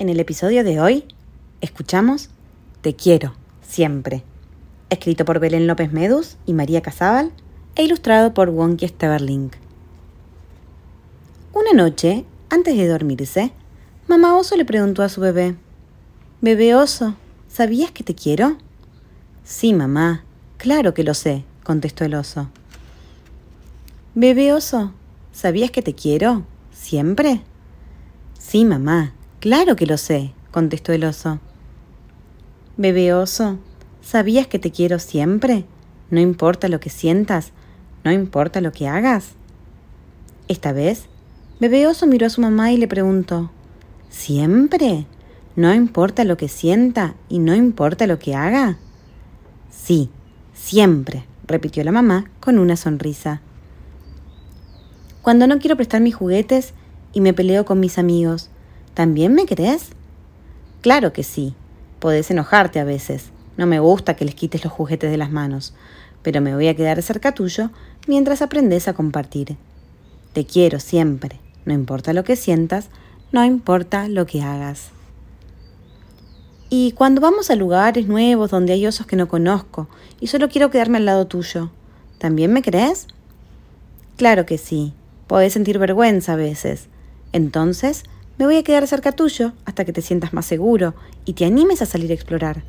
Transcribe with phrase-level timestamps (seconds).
[0.00, 1.04] En el episodio de hoy,
[1.60, 2.30] escuchamos
[2.80, 4.24] Te quiero, siempre.
[4.88, 7.32] Escrito por Belén López Medus y María Casábal
[7.74, 9.50] e ilustrado por Wonky Steverling.
[11.52, 13.52] Una noche, antes de dormirse,
[14.08, 15.56] mamá oso le preguntó a su bebé,
[16.40, 17.14] Bebé oso,
[17.48, 18.56] ¿sabías que te quiero?
[19.44, 20.24] Sí, mamá,
[20.56, 22.48] claro que lo sé, contestó el oso.
[24.14, 24.94] Bebé oso,
[25.30, 26.46] ¿sabías que te quiero?
[26.72, 27.42] ¿Siempre?
[28.38, 31.40] Sí, mamá, Claro que lo sé, contestó el oso.
[32.76, 33.58] Bebé oso,
[34.02, 35.64] ¿sabías que te quiero siempre?
[36.10, 37.52] No importa lo que sientas,
[38.04, 39.30] no importa lo que hagas.
[40.46, 41.06] Esta vez,
[41.58, 43.50] Bebé oso miró a su mamá y le preguntó,
[44.10, 45.06] ¿Siempre?
[45.56, 48.76] ¿No importa lo que sienta y no importa lo que haga?
[49.70, 50.10] Sí,
[50.52, 53.40] siempre, repitió la mamá con una sonrisa.
[55.22, 56.74] Cuando no quiero prestar mis juguetes
[57.14, 58.50] y me peleo con mis amigos,
[59.00, 59.92] ¿También me querés?
[60.82, 61.54] Claro que sí.
[62.00, 63.30] Podés enojarte a veces.
[63.56, 65.72] No me gusta que les quites los juguetes de las manos,
[66.22, 67.70] pero me voy a quedar cerca tuyo
[68.06, 69.56] mientras aprendes a compartir.
[70.34, 72.90] Te quiero siempre, no importa lo que sientas,
[73.32, 74.90] no importa lo que hagas.
[76.68, 79.88] Y cuando vamos a lugares nuevos donde hay osos que no conozco
[80.20, 81.70] y solo quiero quedarme al lado tuyo,
[82.18, 83.06] ¿también me crees?
[84.18, 84.92] Claro que sí.
[85.26, 86.88] Podés sentir vergüenza a veces.
[87.32, 88.04] Entonces,
[88.40, 90.94] me voy a quedar cerca tuyo hasta que te sientas más seguro
[91.26, 92.62] y te animes a salir a explorar.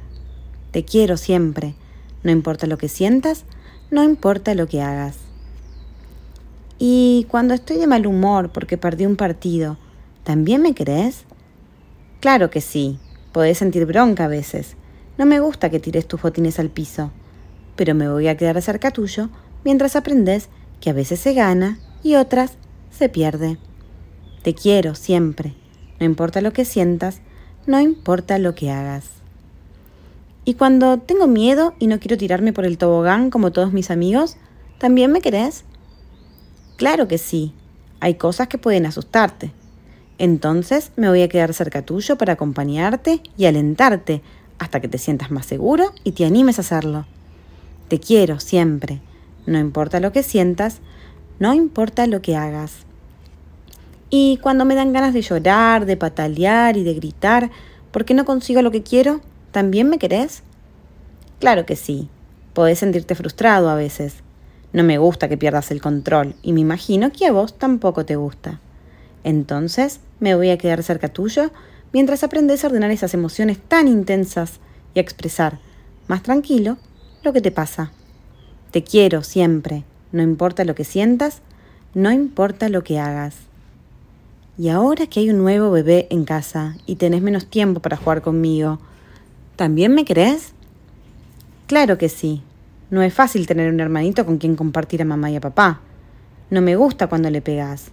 [0.72, 1.76] Te quiero siempre.
[2.24, 3.46] No importa lo que sientas,
[3.90, 5.16] no importa lo que hagas.
[6.78, 9.78] Y cuando estoy de mal humor porque perdí un partido,
[10.26, 11.24] ¿también me crees?
[12.20, 13.00] Claro que sí.
[13.32, 14.76] Podés sentir bronca a veces.
[15.18, 17.12] No me gusta que tires tus botines al piso.
[17.78, 19.30] Pero me voy a quedar cerca tuyo
[19.64, 20.50] mientras aprendes
[20.82, 22.58] que a veces se gana y otras
[22.92, 23.58] se pierde.
[24.44, 25.61] Te quiero siempre.
[26.02, 27.22] No importa lo que sientas,
[27.68, 29.06] no importa lo que hagas.
[30.46, 34.38] Y cuando tengo miedo y no quiero tirarme por el tobogán como todos mis amigos,
[34.80, 35.64] ¿también me querés?
[36.76, 37.54] Claro que sí.
[38.00, 39.52] Hay cosas que pueden asustarte.
[40.18, 44.24] Entonces me voy a quedar cerca tuyo para acompañarte y alentarte
[44.58, 47.06] hasta que te sientas más seguro y te animes a hacerlo.
[47.90, 49.02] Te quiero siempre.
[49.46, 50.80] No importa lo que sientas,
[51.38, 52.88] no importa lo que hagas.
[54.14, 57.50] Y cuando me dan ganas de llorar, de patalear y de gritar
[57.92, 60.44] porque no consigo lo que quiero, ¿también me querés?
[61.40, 62.10] Claro que sí.
[62.54, 64.16] Podés sentirte frustrado a veces.
[64.74, 68.18] No me gusta que pierdas el control y me imagino que a vos tampoco te
[68.18, 68.60] gusta.
[69.24, 71.52] Entonces me voy a quedar cerca tuyo
[71.94, 74.60] mientras aprendes a ordenar esas emociones tan intensas
[74.94, 75.60] y a expresar,
[76.08, 76.78] más tranquilo,
[77.24, 77.94] lo que te pasa.
[78.72, 81.42] Te quiero siempre, no importa lo que sientas,
[81.94, 83.51] no importa lo que hagas.
[84.62, 88.22] Y ahora que hay un nuevo bebé en casa y tenés menos tiempo para jugar
[88.22, 88.78] conmigo,
[89.56, 90.54] ¿también me querés?
[91.66, 92.44] Claro que sí.
[92.92, 95.82] No es fácil tener un hermanito con quien compartir a mamá y a papá.
[96.52, 97.88] No me gusta cuando le pegas,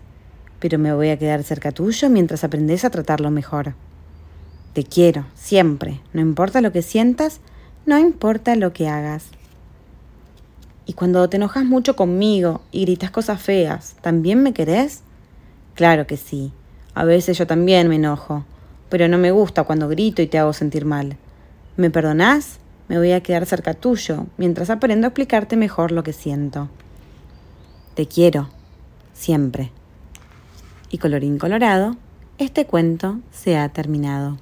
[0.59, 3.73] pero me voy a quedar cerca tuyo mientras aprendes a tratarlo mejor.
[4.75, 7.41] Te quiero, siempre, no importa lo que sientas,
[7.87, 9.29] no importa lo que hagas.
[10.85, 15.01] Y cuando te enojas mucho conmigo y gritas cosas feas, ¿también me querés?
[15.75, 16.53] Claro que sí.
[16.99, 18.45] A veces yo también me enojo,
[18.89, 21.17] pero no me gusta cuando grito y te hago sentir mal.
[21.77, 22.59] ¿Me perdonás?
[22.89, 26.69] Me voy a quedar cerca tuyo mientras aprendo a explicarte mejor lo que siento.
[27.95, 28.49] Te quiero,
[29.13, 29.71] siempre.
[30.91, 31.95] Y colorín colorado,
[32.37, 34.37] este cuento se ha terminado.